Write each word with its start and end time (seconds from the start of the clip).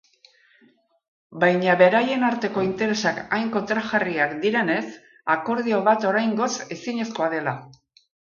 Baina 1.41 1.75
beraien 1.81 2.23
arteko 2.29 2.63
interesak 2.67 3.19
hain 3.37 3.51
kontrajarriak 3.57 4.33
direnez, 4.47 4.85
akordio 5.37 5.83
bat 5.91 6.09
oraingoz 6.15 6.51
ezinezkoa 6.79 7.29
dela. 7.37 7.55